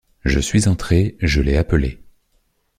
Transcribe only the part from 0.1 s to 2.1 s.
Je suis entrée, je l’ai appelé.